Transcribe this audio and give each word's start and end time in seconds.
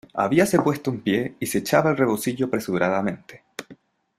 habíase 0.21 0.57
puesto 0.59 0.89
en 0.89 0.99
pie, 1.01 1.35
y 1.39 1.45
se 1.45 1.59
echaba 1.59 1.91
el 1.91 1.97
rebocillo 1.97 2.47
apresuradamente: 2.47 3.43